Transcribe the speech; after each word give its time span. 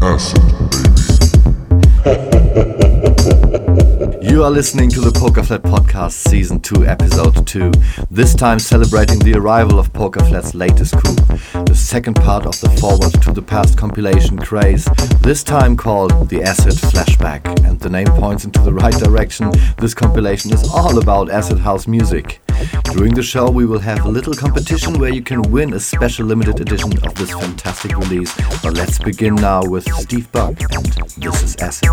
You 0.00 0.06
are 4.44 4.50
listening 4.50 4.88
to 4.92 5.00
the 5.02 5.10
Pokerflat 5.10 5.58
Podcast 5.58 6.12
Season 6.12 6.58
2, 6.58 6.86
Episode 6.86 7.46
2, 7.46 7.70
this 8.10 8.34
time 8.34 8.58
celebrating 8.58 9.18
the 9.18 9.34
arrival 9.34 9.78
of 9.78 9.92
Pokerflat's 9.92 10.54
latest 10.54 10.94
coup, 10.94 11.14
the 11.64 11.74
second 11.74 12.14
part 12.14 12.46
of 12.46 12.58
the 12.62 12.70
Forward 12.80 13.12
to 13.24 13.32
the 13.32 13.42
Past 13.42 13.76
compilation 13.76 14.38
craze, 14.38 14.86
this 15.20 15.44
time 15.44 15.76
called 15.76 16.30
The 16.30 16.42
Acid 16.44 16.72
Flashback, 16.72 17.62
and 17.68 17.78
the 17.78 17.90
name 17.90 18.06
points 18.06 18.46
into 18.46 18.62
the 18.62 18.72
right 18.72 18.94
direction. 18.94 19.52
This 19.76 19.92
compilation 19.92 20.50
is 20.50 20.66
all 20.66 20.96
about 20.98 21.28
acid 21.28 21.58
house 21.58 21.86
music. 21.86 22.40
During 22.92 23.14
the 23.14 23.22
show, 23.22 23.50
we 23.50 23.64
will 23.64 23.78
have 23.78 24.04
a 24.04 24.08
little 24.08 24.34
competition 24.34 24.98
where 24.98 25.12
you 25.12 25.22
can 25.22 25.42
win 25.50 25.72
a 25.72 25.80
special 25.80 26.26
limited 26.26 26.60
edition 26.60 26.92
of 27.06 27.14
this 27.14 27.30
fantastic 27.30 27.96
release. 27.96 28.34
But 28.62 28.74
let's 28.74 28.98
begin 28.98 29.34
now 29.36 29.62
with 29.64 29.90
Steve 29.94 30.30
Bug, 30.32 30.60
and 30.70 30.84
this 31.16 31.42
is 31.42 31.56
Acid. 31.56 31.88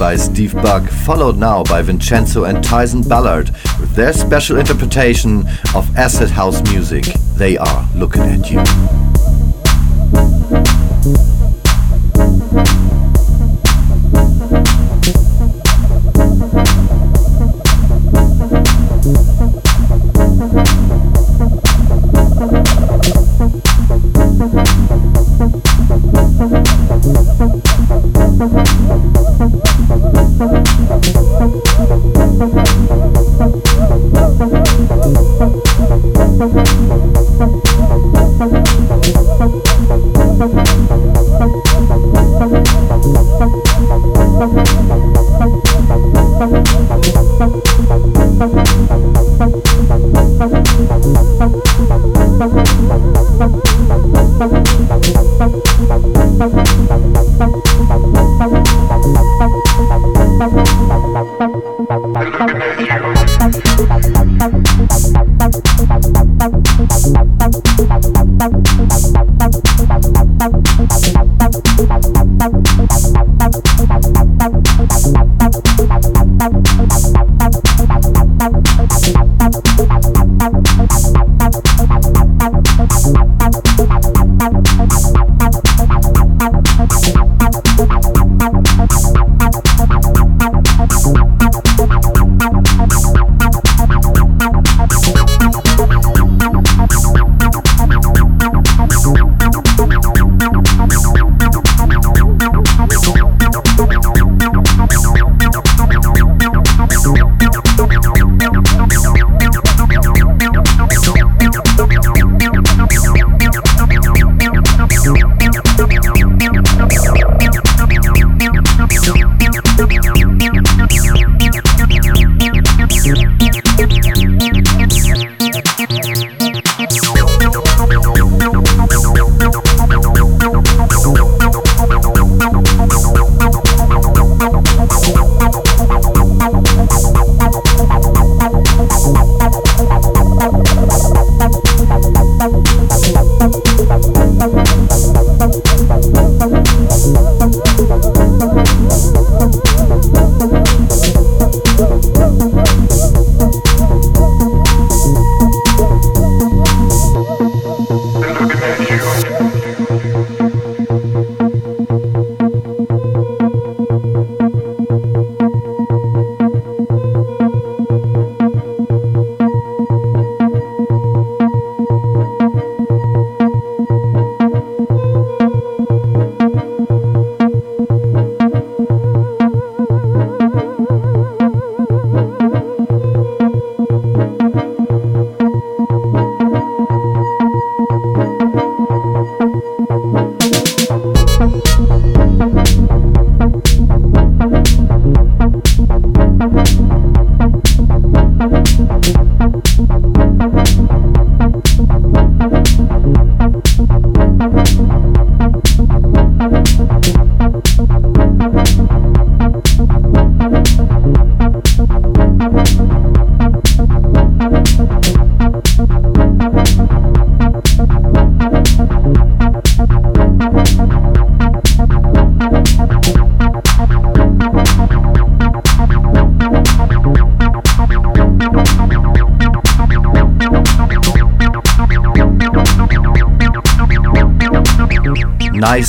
By 0.00 0.16
Steve 0.16 0.54
Bug, 0.54 0.88
followed 0.88 1.36
now 1.36 1.62
by 1.64 1.82
Vincenzo 1.82 2.44
and 2.44 2.64
Tyson 2.64 3.02
Ballard 3.02 3.50
with 3.78 3.94
their 3.94 4.14
special 4.14 4.58
interpretation 4.58 5.46
of 5.74 5.94
acid 5.94 6.30
house 6.30 6.62
music. 6.72 7.04
They 7.36 7.58
are 7.58 7.86
looking 7.94 8.22
at 8.22 8.50
you. 8.50 8.60
Thank 70.40 70.64
you. 73.14 73.19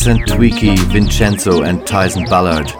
And 0.07 0.21
tweaky 0.25 0.79
Vincenzo 0.91 1.61
and 1.61 1.85
Tyson 1.85 2.25
Ballard. 2.25 2.73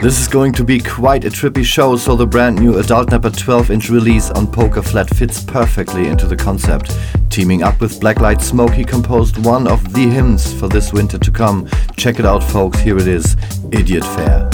This 0.00 0.20
is 0.20 0.28
going 0.28 0.52
to 0.52 0.62
be 0.62 0.78
quite 0.78 1.24
a 1.24 1.28
trippy 1.28 1.64
show, 1.64 1.96
so 1.96 2.14
the 2.14 2.24
brand 2.24 2.60
new 2.60 2.74
Adultnapper 2.74 3.36
12 3.36 3.72
inch 3.72 3.90
release 3.90 4.30
on 4.30 4.46
Poker 4.46 4.80
Flat 4.80 5.10
fits 5.10 5.42
perfectly 5.42 6.06
into 6.06 6.28
the 6.28 6.36
concept. 6.36 6.96
Teaming 7.30 7.64
up 7.64 7.80
with 7.80 7.98
Blacklight 7.98 8.40
Smoke, 8.40 8.72
he 8.72 8.84
composed 8.84 9.44
one 9.44 9.66
of 9.66 9.92
the 9.92 10.08
hymns 10.08 10.54
for 10.54 10.68
this 10.68 10.92
winter 10.92 11.18
to 11.18 11.30
come. 11.32 11.68
Check 11.96 12.20
it 12.20 12.26
out, 12.26 12.44
folks. 12.44 12.78
Here 12.78 12.96
it 12.96 13.08
is 13.08 13.36
Idiot 13.72 14.04
Fair. 14.04 14.47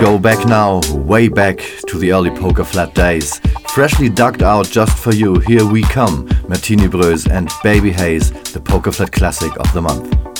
Go 0.00 0.18
back 0.18 0.46
now, 0.46 0.80
way 0.92 1.28
back 1.28 1.58
to 1.86 1.98
the 1.98 2.12
early 2.12 2.30
Poker 2.30 2.64
Flat 2.64 2.94
days. 2.94 3.40
Freshly 3.74 4.08
dug 4.08 4.42
out 4.42 4.68
just 4.68 4.98
for 4.98 5.14
you, 5.14 5.38
here 5.38 5.64
we 5.64 5.82
come, 5.82 6.28
Martini 6.48 6.88
Brös 6.88 7.30
and 7.30 7.50
Baby 7.62 7.92
Haze, 7.92 8.30
the 8.52 8.60
Poker 8.60 8.92
Flat 8.92 9.12
classic 9.12 9.52
of 9.58 9.72
the 9.72 9.80
month. 9.80 10.33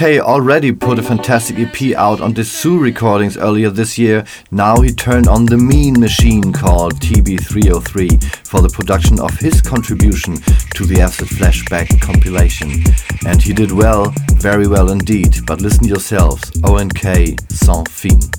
ONK 0.00 0.20
already 0.20 0.70
put 0.70 1.00
a 1.00 1.02
fantastic 1.02 1.58
EP 1.58 1.96
out 1.96 2.20
on 2.20 2.32
Dessous 2.32 2.80
recordings 2.80 3.36
earlier 3.36 3.68
this 3.68 3.98
year. 3.98 4.24
Now 4.52 4.80
he 4.80 4.92
turned 4.92 5.26
on 5.26 5.44
the 5.44 5.56
mean 5.56 5.98
machine 5.98 6.52
called 6.52 7.00
TB303 7.00 8.46
for 8.46 8.60
the 8.60 8.68
production 8.68 9.18
of 9.18 9.36
his 9.40 9.60
contribution 9.60 10.36
to 10.76 10.86
the 10.86 11.00
Acid 11.00 11.26
Flashback 11.26 12.00
compilation. 12.00 12.84
And 13.26 13.42
he 13.42 13.52
did 13.52 13.72
well, 13.72 14.14
very 14.34 14.68
well 14.68 14.90
indeed. 14.90 15.38
But 15.44 15.60
listen 15.60 15.88
yourselves, 15.88 16.48
ONK 16.62 17.40
Sans 17.50 17.88
Fin. 17.90 18.37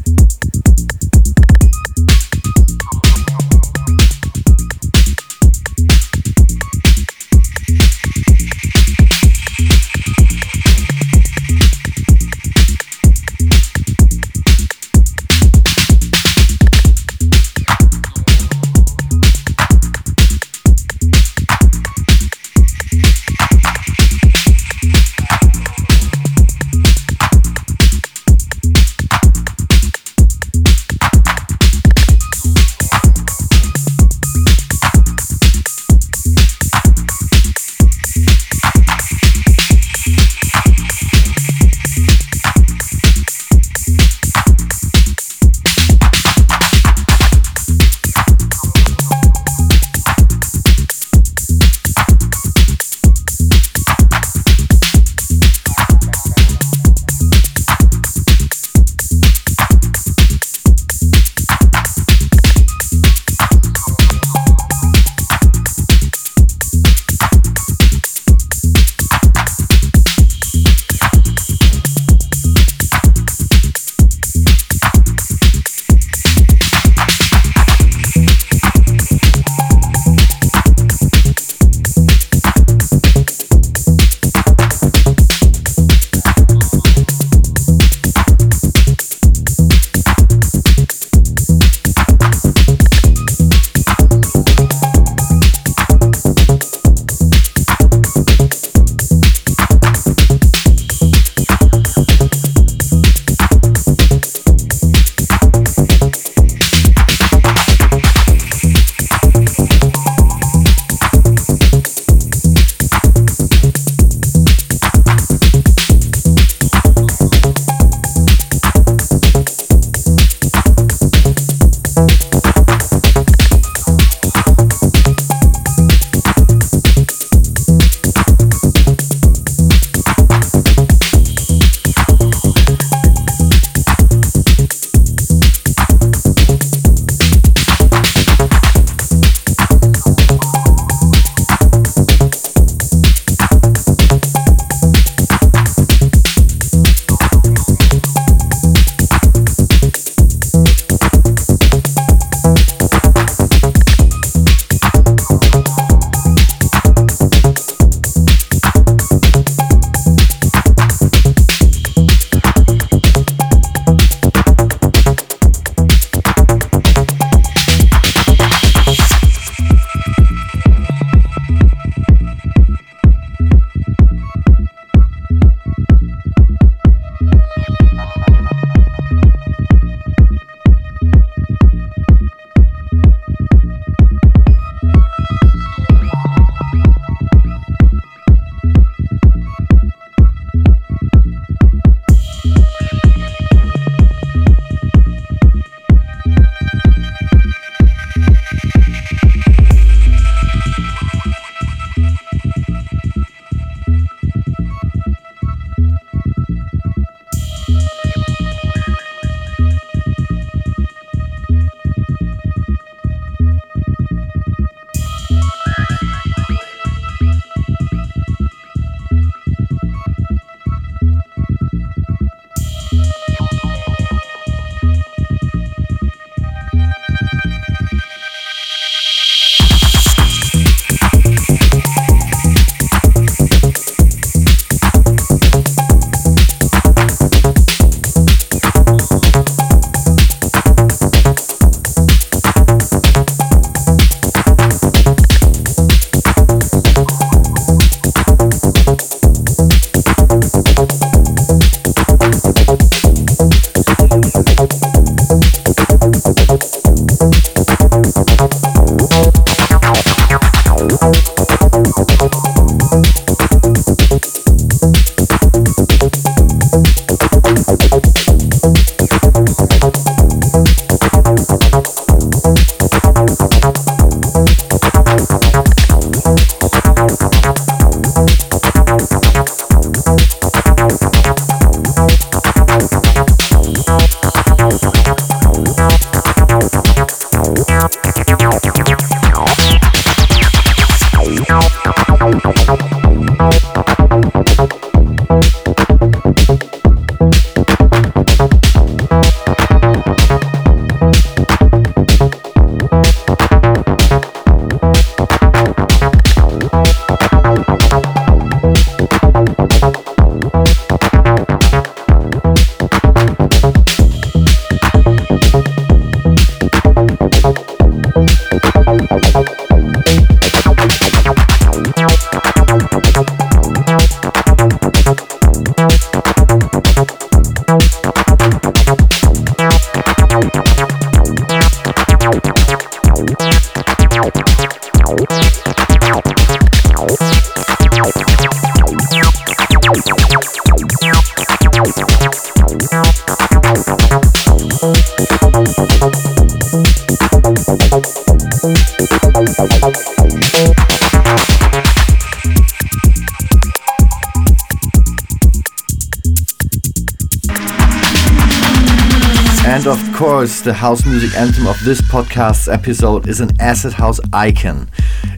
And 359.70 359.86
of 359.86 360.02
course, 360.16 360.62
the 360.62 360.74
house 360.74 361.06
music 361.06 361.38
anthem 361.38 361.68
of 361.68 361.80
this 361.84 362.02
podcast's 362.02 362.68
episode 362.68 363.30
is 363.30 363.40
an 363.40 363.52
acid 363.62 363.94
house 363.94 364.20
icon. 364.34 364.90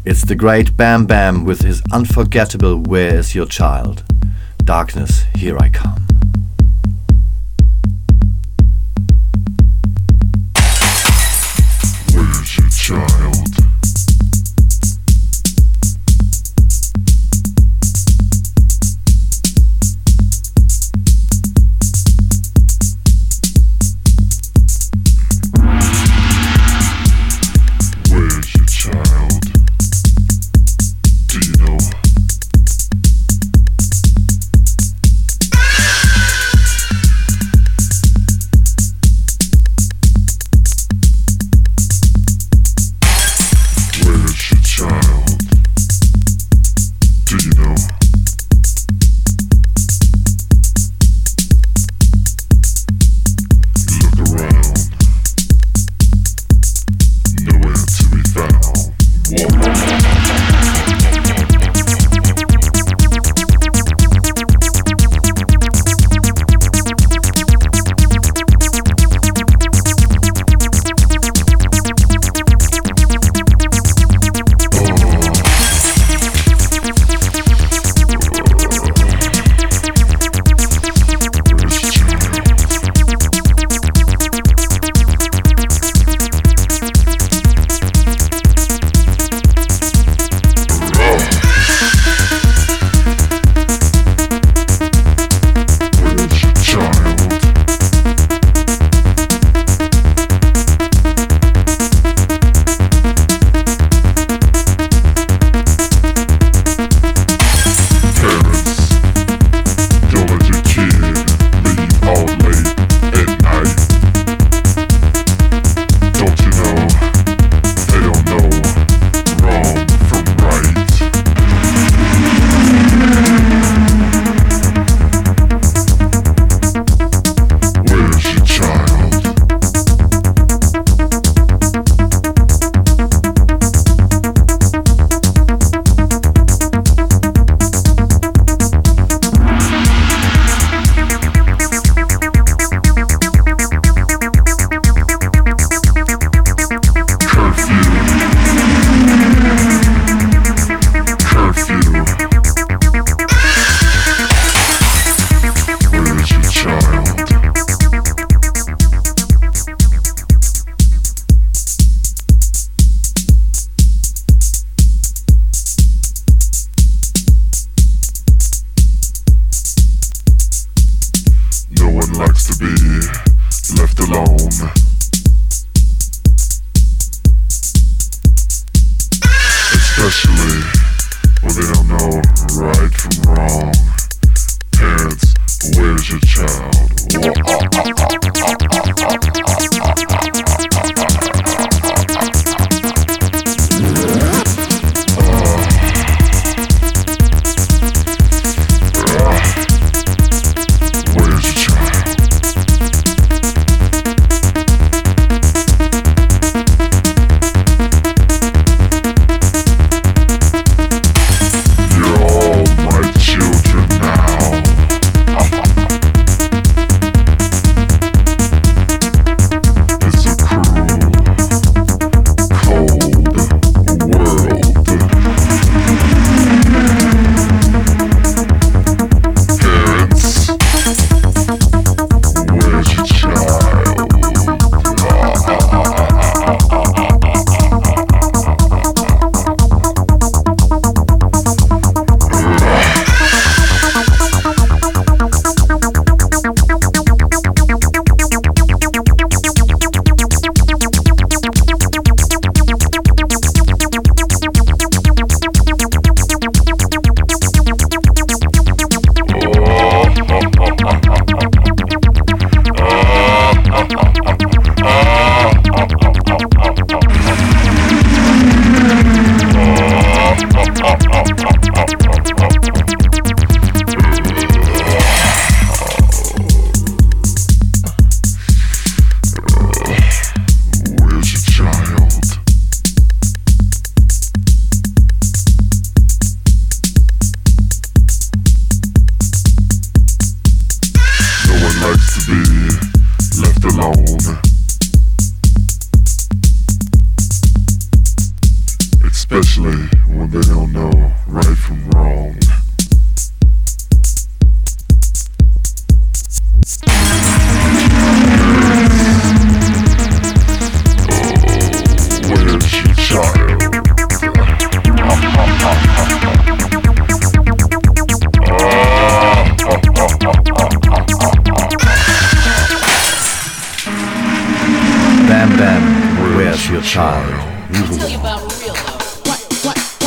It's 0.06 0.24
the 0.24 0.36
great 0.36 0.78
Bam 0.78 1.06
Bam 1.06 1.44
with 1.44 1.64
his 1.64 1.82
unforgettable 1.92 2.78
Where 2.78 3.14
is 3.14 3.36
Your 3.36 3.46
Child? 3.46 4.06
Darkness, 4.64 5.26
Here 5.36 5.58
I 5.58 5.68
Come. 5.68 6.11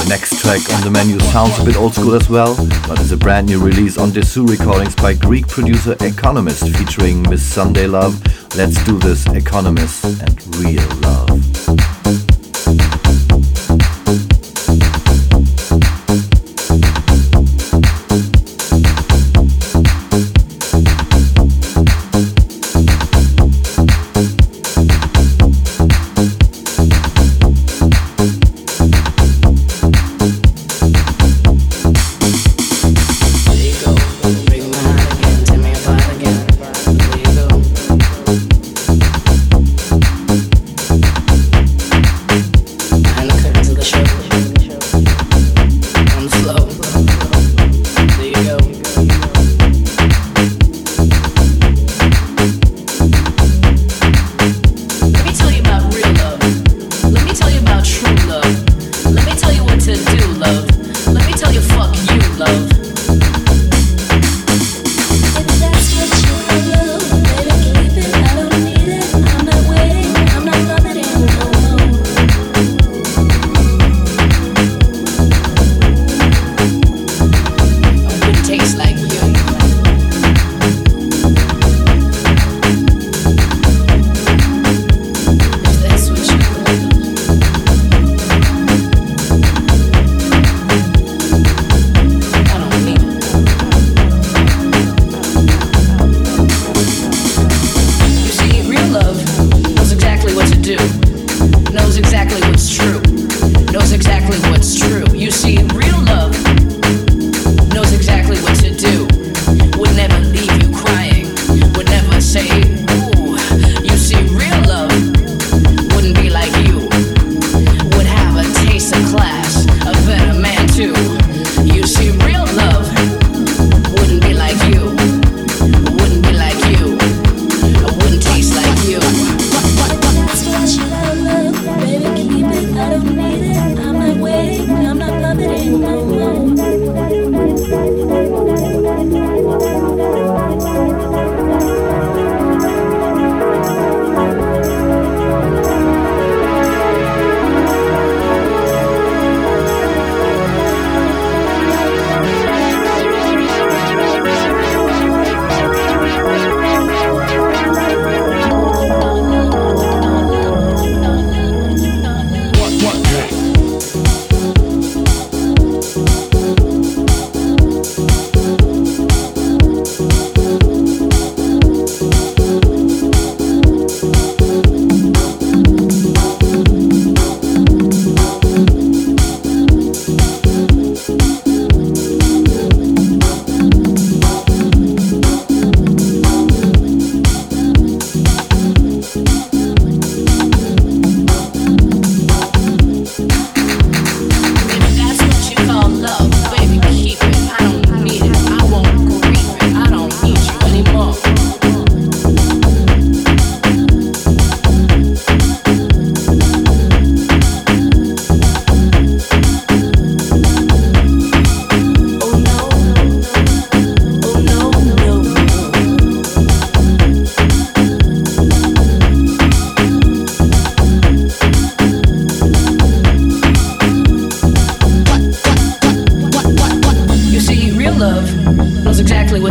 The 0.04 0.10
next 0.10 0.38
track 0.40 0.60
on 0.74 0.82
the 0.82 0.90
menu 0.90 1.18
sounds 1.18 1.58
a 1.58 1.64
bit 1.64 1.76
old 1.76 1.94
school 1.94 2.14
as 2.14 2.28
well, 2.28 2.54
but 2.86 3.00
is 3.00 3.12
a 3.12 3.16
brand 3.16 3.46
new 3.46 3.58
release 3.58 3.96
on 3.96 4.10
Dessous 4.10 4.46
recordings 4.48 4.94
by 4.94 5.14
Greek 5.14 5.48
producer 5.48 5.96
Economist 6.00 6.68
featuring 6.76 7.22
Miss 7.22 7.42
Sunday 7.42 7.86
Love. 7.86 8.20
Let's 8.56 8.82
do 8.84 8.98
this, 8.98 9.26
Economist 9.28 10.04
and 10.04 10.56
Real 10.58 10.86
Love. 11.00 12.33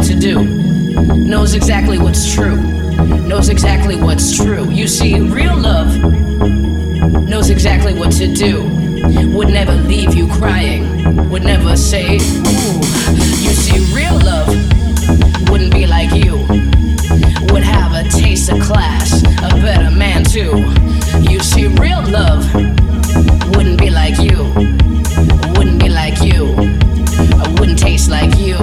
to 0.04 0.16
do, 0.20 0.43
knows 1.16 1.54
exactly 1.54 1.97
what's 1.97 2.34
true, 2.34 2.58
knows 3.28 3.49
exactly 3.49 3.95
what's 3.95 4.36
true. 4.36 4.70
You 4.70 4.88
see, 4.88 5.20
real 5.22 5.58
love 5.58 5.97
knows 7.28 7.49
exactly 7.49 7.93
what 7.93 8.12
to 8.14 8.34
do, 8.34 8.64
would 9.34 9.49
never 9.49 9.74
leave 9.74 10.14
you 10.14 10.28
crying, 10.28 11.30
would 11.30 11.43
never 11.43 11.78
say, 11.78 12.16
ooh. 12.18 12.80
You 13.43 13.54
see, 13.54 13.95
real 13.95 14.16
love 14.20 14.49
wouldn't 15.49 15.74
be 15.74 15.86
like 15.86 16.12
you, 16.12 16.38
would 17.51 17.64
have 17.64 17.93
a 17.93 18.10
taste 18.10 18.51
of 18.51 18.60
class, 18.62 19.22
a 19.24 19.56
better 19.62 19.89
man 19.89 20.24
too. 20.26 20.66
You 21.22 21.39
see, 21.39 21.68
real 21.68 22.01
love 22.10 22.43
wouldn't 23.56 23.80
be 23.80 23.89
like 23.89 24.18
you, 24.20 24.51
wouldn't 25.56 25.80
be 25.80 25.89
like 25.89 26.22
you, 26.22 26.56
I 27.39 27.56
wouldn't 27.58 27.80
taste 27.80 28.10
like 28.10 28.38
you. 28.38 28.58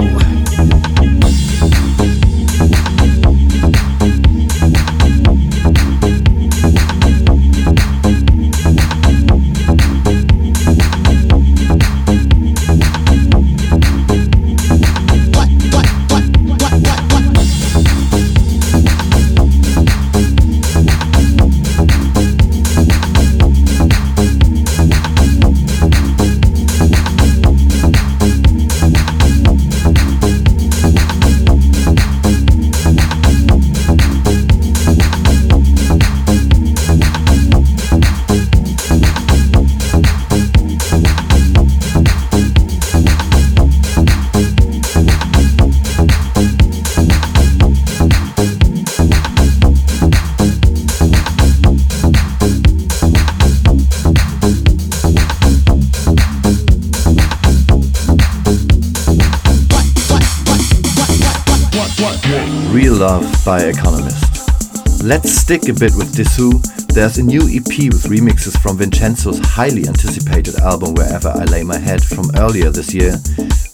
Let's 65.11 65.33
stick 65.33 65.67
a 65.67 65.73
bit 65.73 65.93
with 65.95 66.15
Dessous. 66.15 66.87
There's 66.87 67.17
a 67.17 67.23
new 67.23 67.41
EP 67.41 67.91
with 67.91 68.05
remixes 68.05 68.57
from 68.61 68.77
Vincenzo's 68.77 69.39
highly 69.39 69.85
anticipated 69.85 70.55
album 70.59 70.93
Wherever 70.93 71.27
I 71.27 71.43
Lay 71.43 71.63
My 71.63 71.77
Head 71.77 72.01
from 72.01 72.31
earlier 72.37 72.69
this 72.69 72.93
year. 72.93 73.17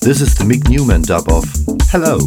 This 0.02 0.20
is 0.20 0.34
the 0.34 0.44
Mick 0.44 0.68
Newman 0.68 1.04
dub 1.04 1.30
of 1.30 1.46
Hello. 1.92 2.18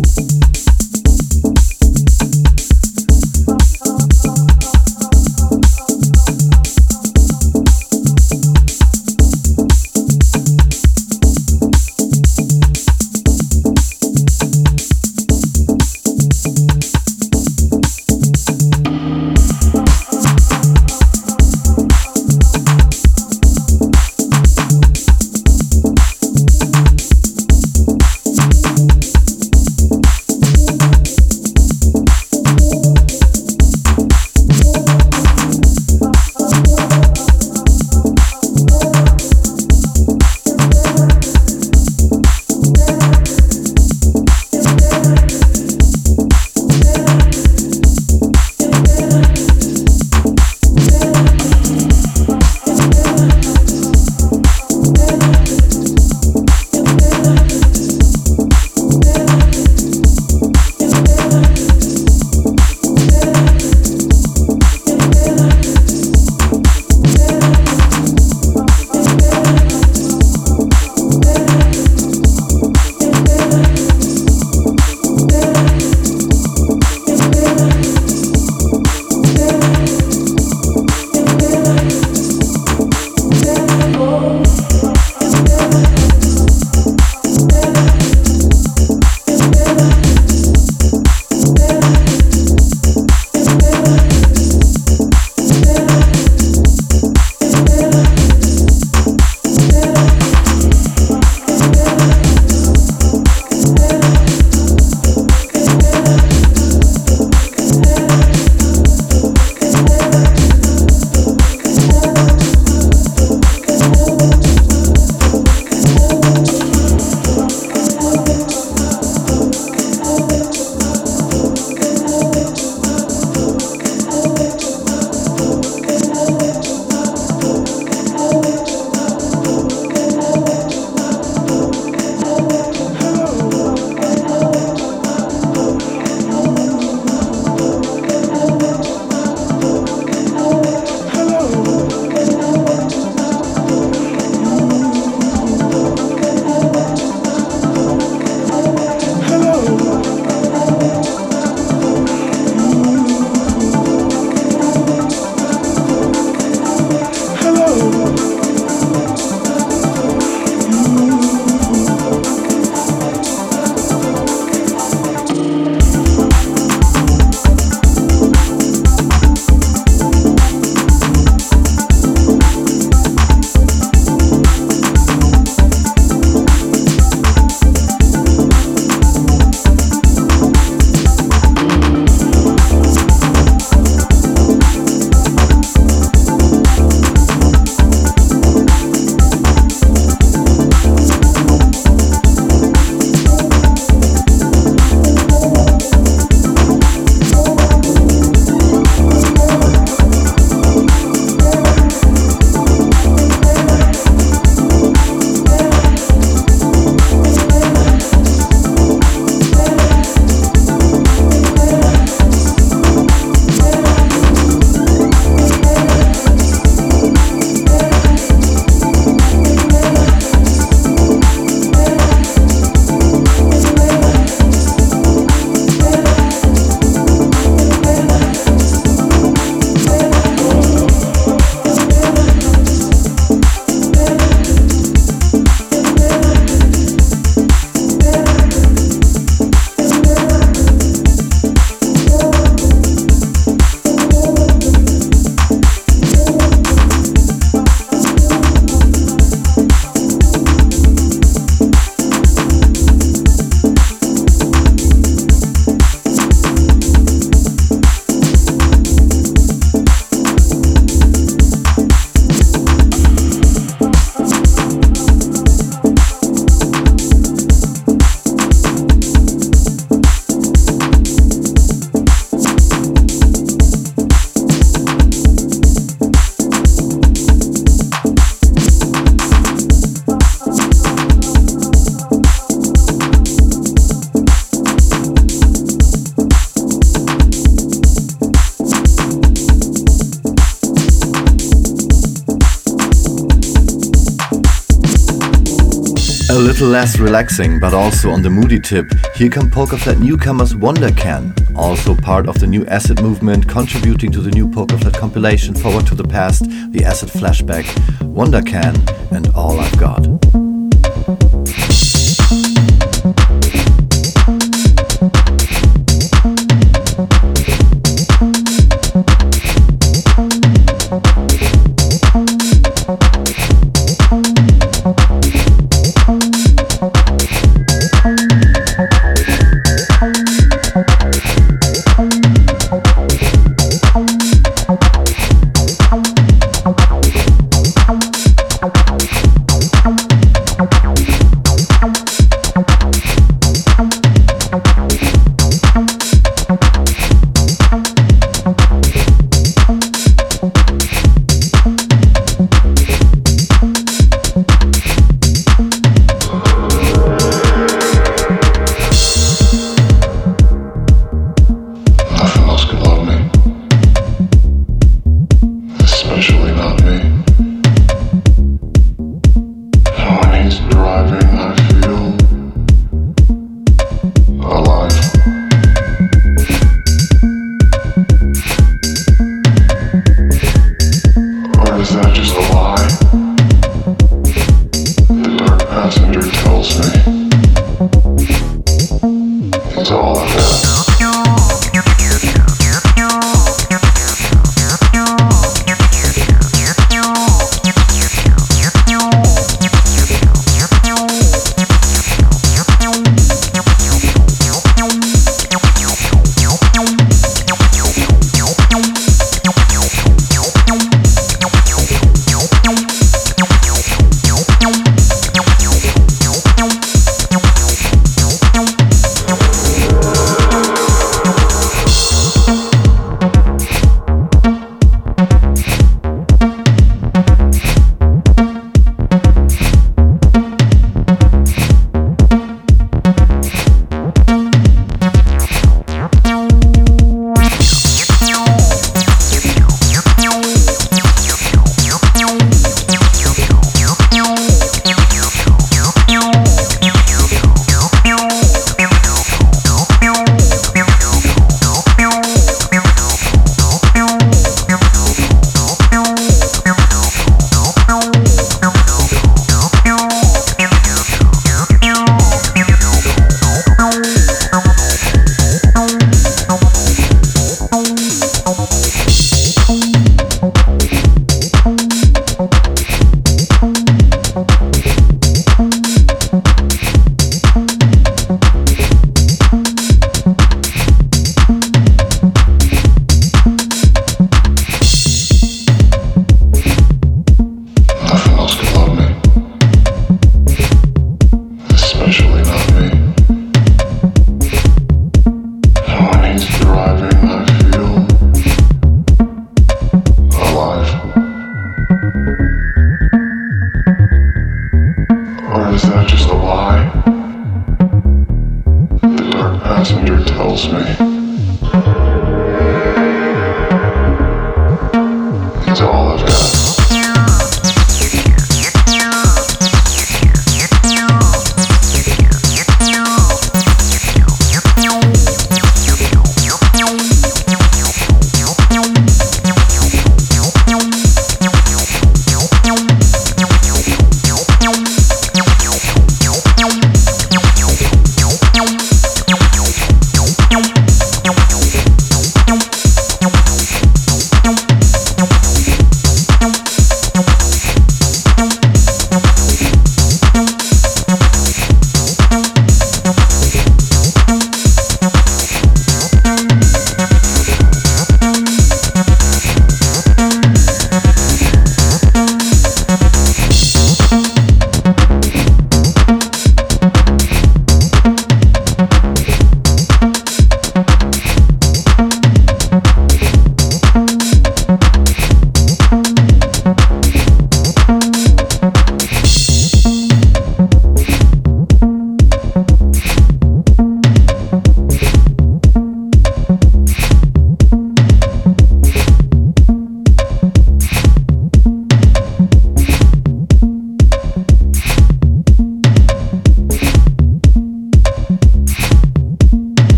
Relaxing, 296.98 297.60
but 297.60 297.74
also 297.74 298.10
on 298.10 298.22
the 298.22 298.30
moody 298.30 298.58
tip, 298.58 298.90
here 299.14 299.28
come 299.28 299.50
Poker 299.50 299.76
Flat 299.76 299.98
newcomers 299.98 300.56
Wonder 300.56 300.90
Can, 300.90 301.34
also 301.54 301.94
part 301.94 302.26
of 302.26 302.40
the 302.40 302.46
new 302.46 302.64
acid 302.66 303.02
movement, 303.02 303.46
contributing 303.46 304.10
to 304.12 304.20
the 304.20 304.30
new 304.30 304.50
Poker 304.50 304.78
Flat 304.78 304.94
compilation 304.94 305.54
Forward 305.54 305.86
to 305.88 305.94
the 305.94 306.08
Past, 306.08 306.44
the 306.72 306.84
acid 306.84 307.10
flashback, 307.10 307.66
Wonder 308.02 308.42
Can, 308.42 308.74
and 309.10 309.28
All 309.34 309.60
I've 309.60 309.78
got. 309.78 310.39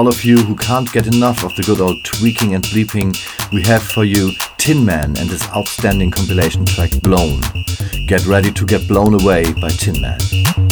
All 0.00 0.08
of 0.08 0.24
you 0.24 0.38
who 0.38 0.56
can't 0.56 0.90
get 0.92 1.14
enough 1.14 1.44
of 1.44 1.54
the 1.56 1.62
good 1.62 1.78
old 1.78 2.02
tweaking 2.04 2.54
and 2.54 2.64
bleeping, 2.64 3.14
we 3.52 3.60
have 3.60 3.82
for 3.82 4.02
you 4.02 4.32
Tin 4.56 4.82
Man 4.82 5.10
and 5.18 5.28
his 5.28 5.42
outstanding 5.48 6.10
compilation 6.10 6.64
track 6.64 6.90
Blown. 7.02 7.42
Get 8.06 8.24
ready 8.24 8.50
to 8.50 8.64
get 8.64 8.88
blown 8.88 9.20
away 9.20 9.52
by 9.60 9.68
Tin 9.68 10.00
Man. 10.00 10.69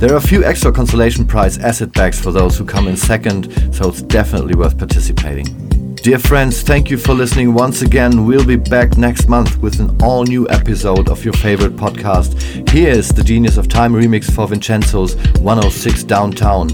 There 0.00 0.14
are 0.14 0.16
a 0.16 0.20
few 0.22 0.42
extra 0.42 0.72
consolation 0.72 1.26
prize 1.26 1.58
acid 1.58 1.92
bags 1.92 2.18
for 2.18 2.32
those 2.32 2.56
who 2.56 2.64
come 2.64 2.88
in 2.88 2.96
second, 2.96 3.52
so 3.74 3.90
it's 3.90 4.00
definitely 4.00 4.54
worth 4.54 4.78
participating. 4.78 5.94
Dear 5.96 6.18
friends, 6.18 6.62
thank 6.62 6.88
you 6.88 6.96
for 6.96 7.12
listening 7.12 7.52
once 7.52 7.82
again. 7.82 8.24
We'll 8.24 8.46
be 8.46 8.56
back 8.56 8.96
next 8.96 9.28
month 9.28 9.58
with 9.58 9.78
an 9.78 9.94
all 10.02 10.24
new 10.24 10.48
episode 10.48 11.10
of 11.10 11.22
your 11.22 11.34
favorite 11.34 11.76
podcast. 11.76 12.66
Here 12.70 12.88
is 12.88 13.10
the 13.10 13.22
Genius 13.22 13.58
of 13.58 13.68
Time 13.68 13.92
remix 13.92 14.32
for 14.32 14.48
Vincenzo's 14.48 15.16
106 15.40 16.04
Downtown. 16.04 16.68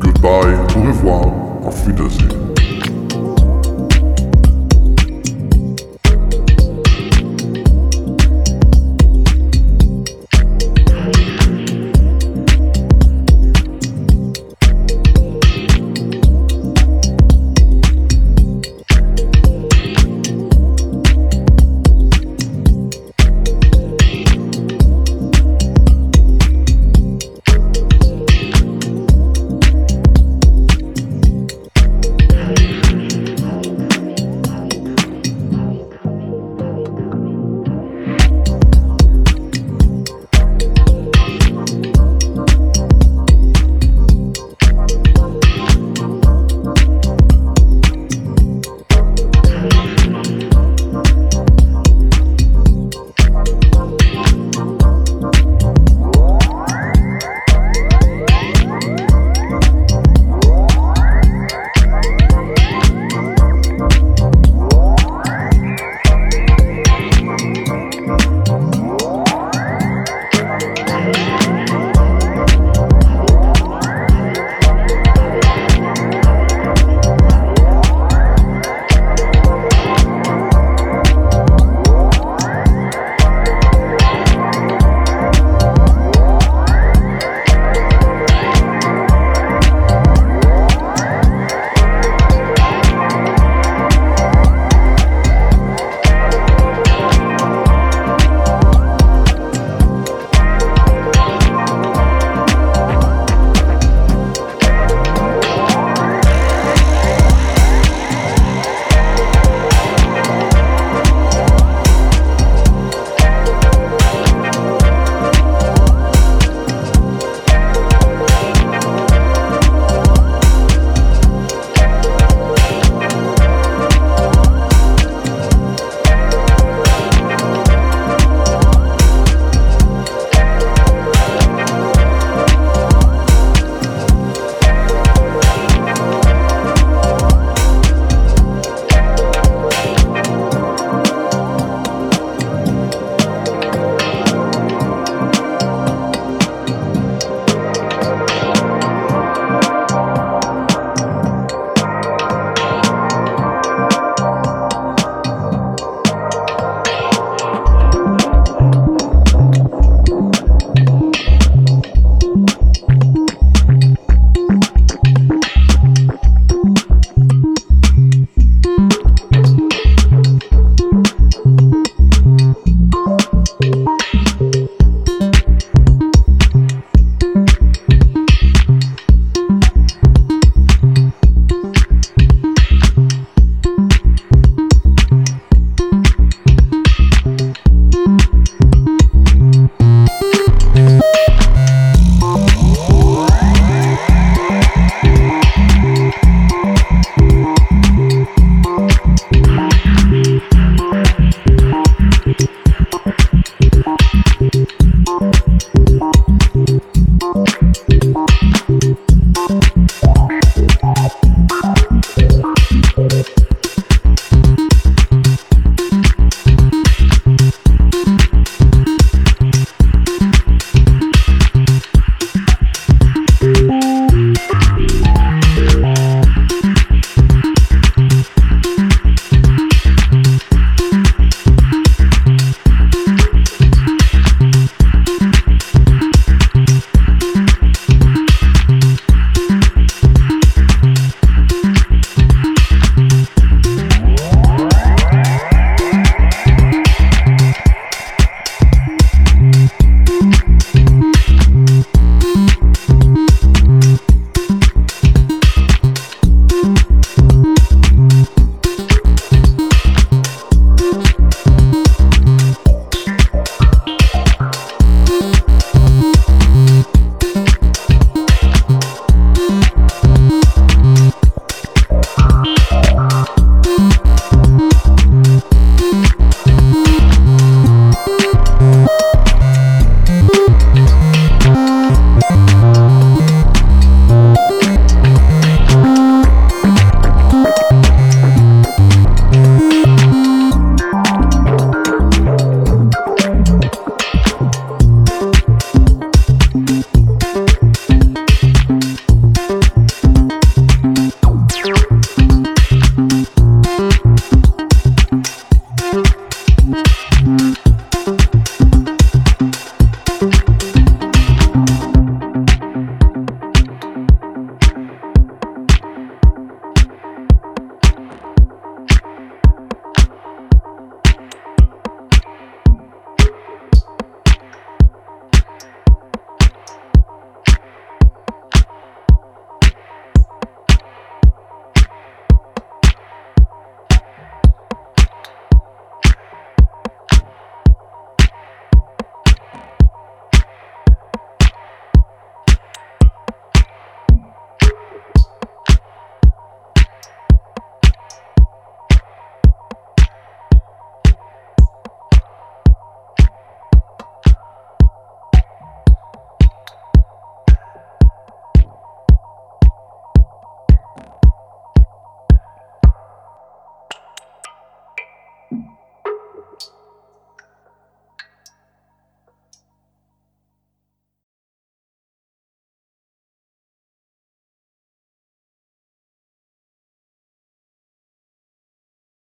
Goodbye, 0.00 0.56
au 0.74 0.82
revoir, 0.82 1.64
auf 1.64 1.86
Wiedersehen. 1.86 2.55